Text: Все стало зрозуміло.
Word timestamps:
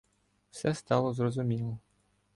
Все 0.49 0.73
стало 0.73 1.13
зрозуміло. 1.13 1.77